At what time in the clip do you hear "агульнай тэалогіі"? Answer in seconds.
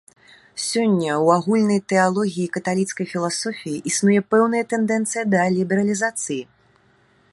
1.41-2.43